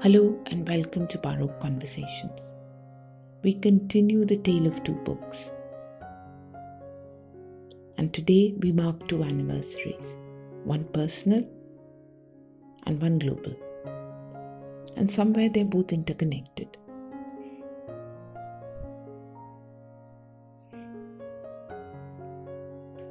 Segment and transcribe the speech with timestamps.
[0.00, 2.40] Hello and welcome to Baroque Conversations.
[3.42, 5.38] We continue the tale of two books.
[7.96, 10.06] And today we mark two anniversaries
[10.62, 11.44] one personal
[12.86, 13.56] and one global.
[14.96, 16.76] And somewhere they're both interconnected.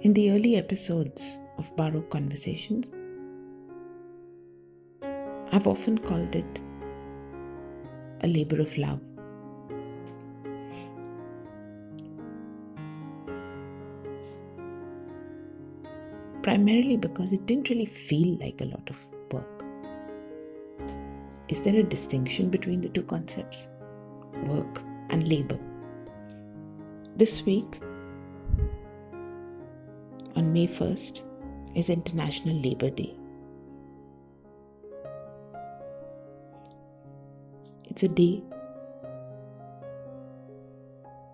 [0.00, 1.22] In the early episodes
[1.58, 2.86] of Baroque Conversations,
[5.52, 6.60] I've often called it
[8.22, 9.00] a labor of love.
[16.42, 18.96] Primarily because it didn't really feel like a lot of
[19.32, 19.64] work.
[21.48, 23.66] Is there a distinction between the two concepts?
[24.46, 25.58] Work and labor.
[27.16, 27.80] This week,
[30.34, 31.22] on May 1st,
[31.74, 33.14] is International Labour Day.
[37.92, 38.42] It's a day.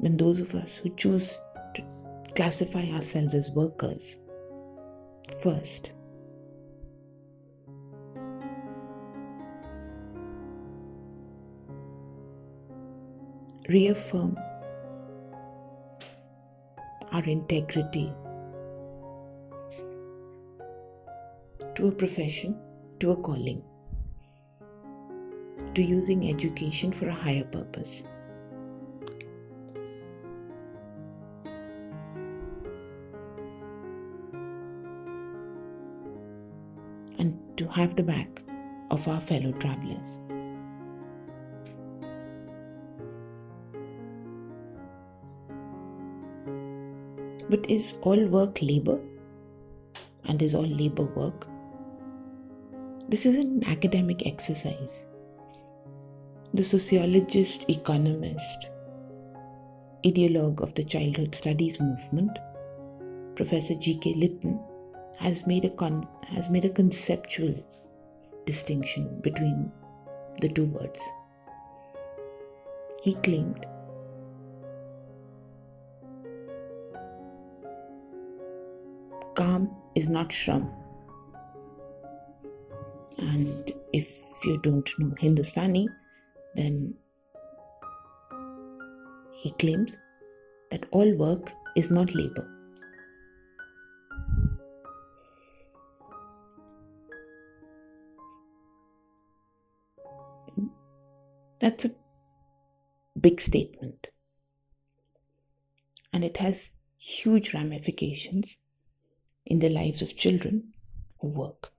[0.00, 1.38] When those of us who choose
[1.74, 1.82] to
[2.36, 4.16] classify ourselves as workers
[5.42, 5.92] first
[13.70, 14.36] reaffirm
[17.12, 18.12] our integrity
[21.76, 22.58] to a profession,
[23.00, 23.62] to a calling,
[25.74, 28.02] to using education for a higher purpose.
[37.18, 38.42] And to have the back
[38.90, 40.18] of our fellow travelers.
[47.48, 48.98] But is all work labor?
[50.24, 51.46] And is all labor work?
[53.08, 54.88] This is an academic exercise.
[56.54, 58.68] The sociologist, economist,
[60.04, 62.38] ideologue of the childhood studies movement,
[63.36, 64.12] Professor G.K.
[64.16, 64.62] Lieten,
[65.18, 67.54] has made a con- has made a conceptual
[68.44, 69.72] distinction between
[70.42, 71.00] the two words.
[73.02, 73.64] He claimed
[79.34, 80.70] Kam is not Shram.
[83.16, 84.10] And if
[84.44, 85.88] you don't know Hindustani,
[86.54, 86.94] then
[89.32, 89.96] he claims
[90.70, 92.48] that all work is not labor.
[101.60, 101.92] That's a
[103.20, 104.08] big statement.
[106.12, 108.56] And it has huge ramifications
[109.46, 110.72] in the lives of children
[111.20, 111.72] who work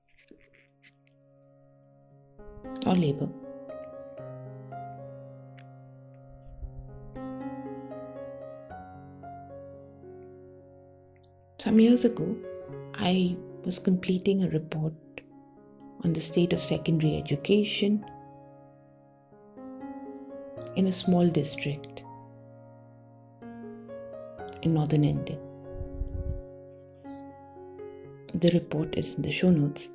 [2.86, 3.30] or labor.
[11.64, 12.36] Some years ago,
[12.94, 15.22] I was completing a report
[16.04, 18.06] on the state of secondary education
[20.76, 22.02] in a small district
[24.62, 25.38] in northern India.
[28.34, 29.88] The report is in the show notes.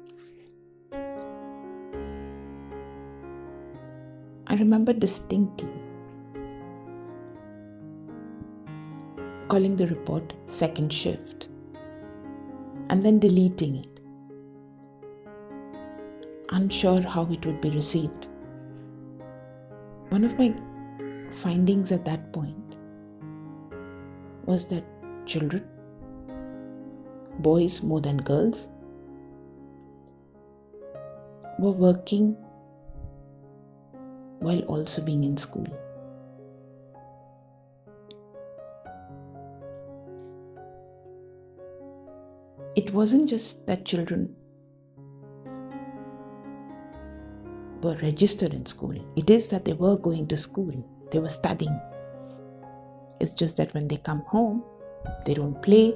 [4.46, 5.68] I remember distinctly
[9.48, 11.48] calling the report second shift
[12.90, 14.00] and then deleting it,
[16.50, 18.26] unsure how it would be received.
[20.08, 20.54] One of my
[21.42, 22.76] findings at that point
[24.46, 24.84] was that
[25.26, 25.64] children,
[27.40, 28.66] boys more than girls,
[31.58, 32.36] were working
[34.38, 35.66] while also being in school.
[42.78, 44.36] It wasn't just that children
[47.82, 50.72] were registered in school, it is that they were going to school,
[51.10, 51.76] they were studying.
[53.18, 54.62] It's just that when they come home,
[55.26, 55.92] they don't play,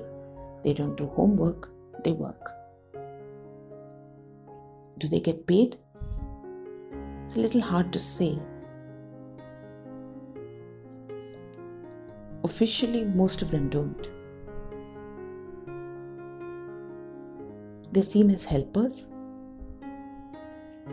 [0.64, 1.70] they don't do homework,
[2.02, 2.50] they work.
[4.98, 5.76] Do they get paid?
[7.26, 8.40] It's a little hard to say.
[12.42, 14.08] Officially, most of them don't.
[17.92, 19.04] They're seen as helpers,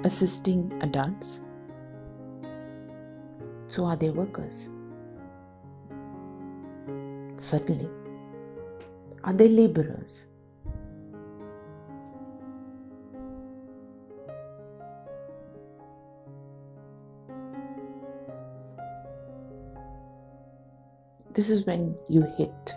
[0.03, 1.39] assisting adults.
[3.67, 4.67] So are they workers?
[7.37, 7.89] Certainly.
[9.23, 10.25] Are they laborers?
[21.31, 22.73] This is when you hit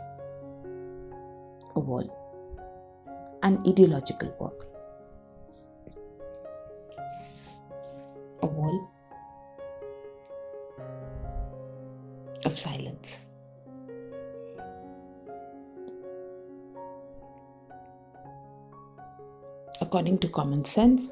[1.75, 2.22] a wall
[3.43, 4.67] an ideological work.
[8.43, 8.89] A wall
[12.45, 13.17] of silence.
[19.81, 21.11] According to common sense,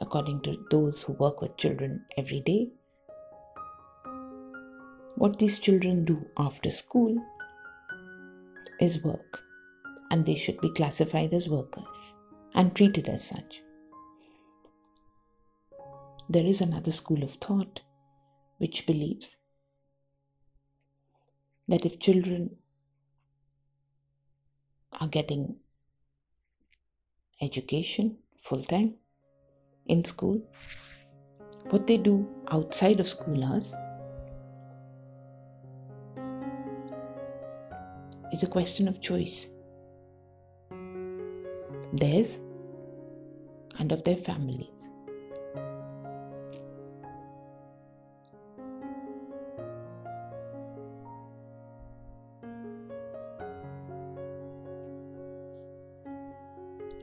[0.00, 2.70] according to those who work with children every day,
[5.16, 7.16] what these children do after school
[8.80, 9.40] is work,
[10.12, 12.12] and they should be classified as workers
[12.54, 13.62] and treated as such.
[16.28, 17.80] There is another school of thought
[18.58, 19.36] which believes
[21.66, 22.56] that if children
[25.00, 25.56] are getting
[27.40, 28.94] education full time
[29.86, 30.42] in school,
[31.70, 33.72] what they do outside of school hours
[38.30, 39.46] is a question of choice.
[41.92, 42.38] Theirs
[43.78, 44.68] and of their families.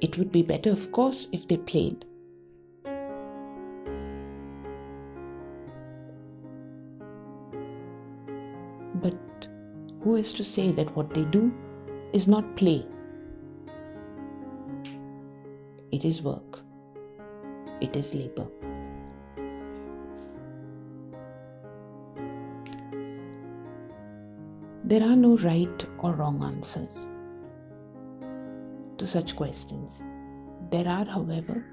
[0.02, 2.06] It would be better, of course, if they played.
[8.96, 9.48] But
[10.02, 11.54] who is to say that what they do
[12.14, 12.86] is not play?
[16.00, 16.62] It is work,
[17.82, 18.48] it is labor.
[24.86, 27.06] There are no right or wrong answers
[28.98, 30.02] to such questions.
[30.72, 31.66] There are, however,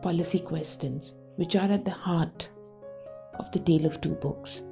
[0.00, 2.48] policy questions which are at the heart
[3.40, 4.62] of the Tale of Two Books.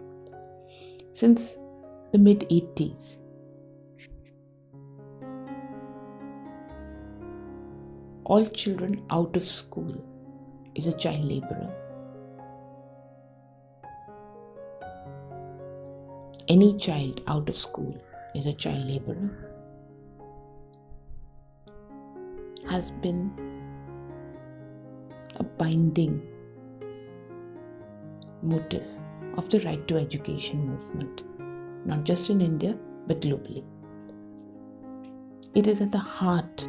[1.14, 1.56] Since
[2.12, 3.16] the mid 80s,
[8.32, 9.94] all children out of school
[10.74, 11.70] is a child laborer.
[16.48, 18.02] Any child out of school
[18.34, 19.28] is a child laborer.
[22.70, 23.22] Has been
[25.36, 26.22] a binding
[28.40, 28.86] motive
[29.36, 31.20] of the right to education movement,
[31.84, 33.62] not just in India but globally.
[35.54, 36.66] It is at the heart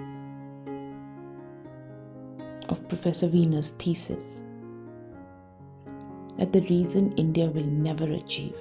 [2.74, 4.42] of Professor Weiner's thesis
[6.38, 8.56] that the reason India will never achieve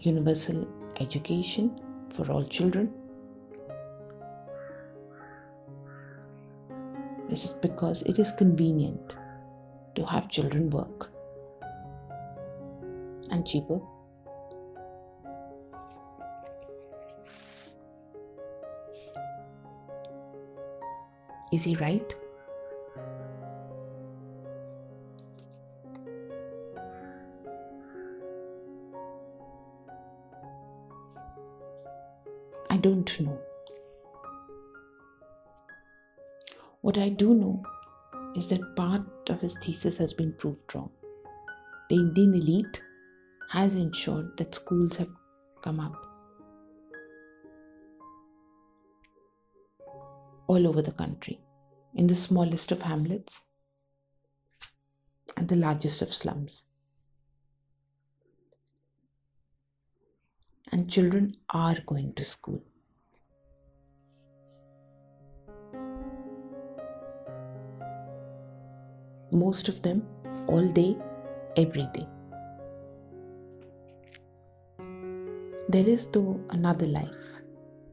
[0.00, 0.66] universal
[1.00, 1.68] education
[2.14, 2.90] for all children
[7.30, 9.14] is just because it is convenient
[9.94, 11.10] to have children work
[13.30, 13.80] and cheaper.
[21.50, 22.14] Is he right?
[32.70, 33.38] I don't know.
[36.82, 37.62] What I do know
[38.36, 40.90] is that part of his thesis has been proved wrong.
[41.88, 42.82] The Indian elite
[43.50, 45.08] has ensured that schools have
[45.62, 45.96] come up
[50.46, 51.40] all over the country,
[51.98, 53.40] in the smallest of hamlets
[55.36, 56.62] and the largest of slums.
[60.70, 62.62] And children are going to school.
[69.32, 70.06] Most of them
[70.46, 70.96] all day,
[71.56, 72.06] every day.
[75.68, 77.42] There is, though, another life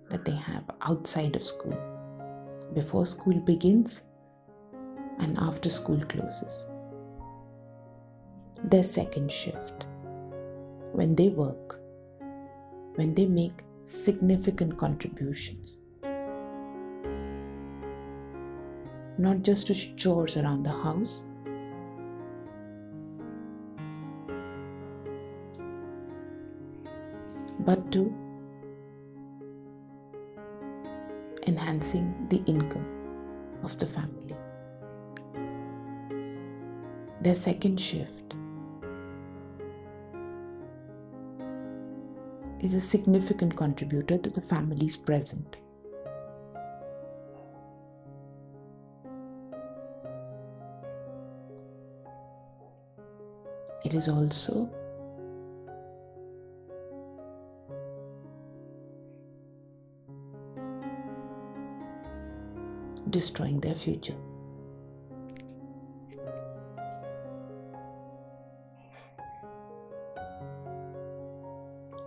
[0.10, 1.95] that they have outside of school,
[2.76, 4.02] before school begins
[5.20, 6.68] and after school closes.
[8.64, 9.86] Their second shift,
[10.92, 11.80] when they work,
[12.96, 15.78] when they make significant contributions,
[19.18, 21.20] not just to chores around the house,
[27.60, 28.14] but to
[31.56, 32.86] enhancing the income
[33.64, 34.36] of the family.
[37.22, 38.36] Their second shift
[42.60, 45.58] is a significant contributor to the family's present.
[53.86, 54.68] it is also
[63.16, 64.16] destroying their future.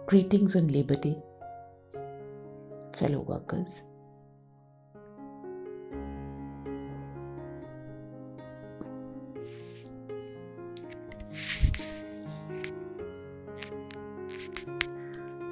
[0.04, 1.16] Greetings on Labor Day,
[2.94, 3.82] fellow workers.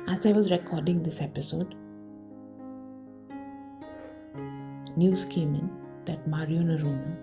[0.06, 1.74] As I was recording this episode,
[4.96, 5.70] news came in
[6.06, 7.16] that Mario Noronha,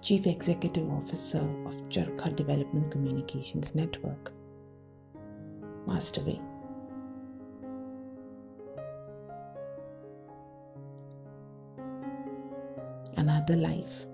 [0.00, 4.32] Chief Executive Officer of Charkha Development Communications Network,
[5.86, 6.40] passed away.
[13.16, 14.06] Another life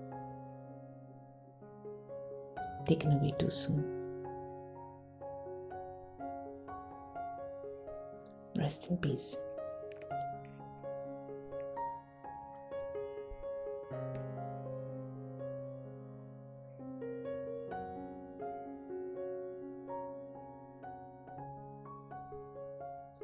[2.85, 3.85] taken away too soon.
[8.57, 9.37] Rest in peace.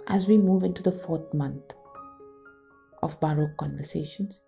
[0.10, 1.74] As we move into the fourth month
[3.04, 4.40] of Baroque conversations,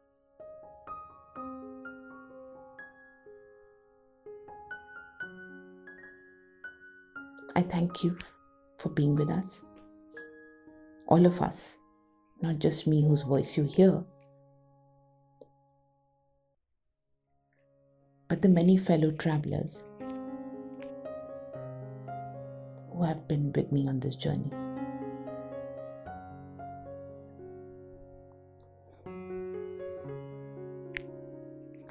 [7.58, 8.18] I thank you
[8.78, 9.60] for being with us.
[11.08, 11.75] All of us,
[12.42, 14.06] not just me whose voice you hear,
[18.30, 19.84] but the many fellow travelers
[22.94, 24.68] who have been with me on this journey.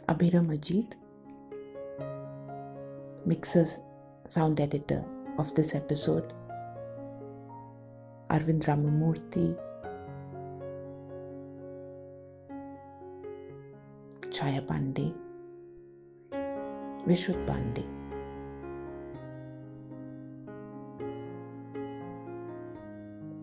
[0.09, 0.97] Abira Majid,
[3.27, 3.69] mixer,
[4.27, 5.05] sound editor
[5.37, 6.33] of this episode,
[8.31, 9.55] Arvind Ramamurthy,
[14.31, 15.13] Chaya Pandey,
[17.07, 17.87] Vishwat Pandey.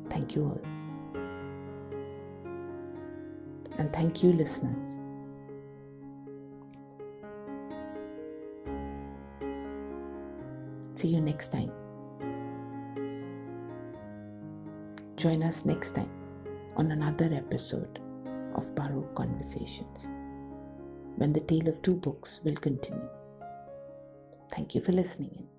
[0.09, 0.61] Thank you all.
[3.77, 5.04] And thank you, listeners.
[10.95, 11.71] See you next time.
[15.17, 16.09] Join us next time
[16.77, 17.99] on another episode
[18.55, 20.07] of Baroque Conversations
[21.17, 23.09] when the tale of two books will continue.
[24.51, 25.54] Thank you for listening in.